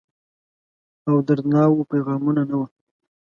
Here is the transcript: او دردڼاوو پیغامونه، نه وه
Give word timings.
او 1.07 1.15
دردڼاوو 1.27 1.89
پیغامونه، 1.91 2.41
نه 2.49 2.55
وه 2.59 2.67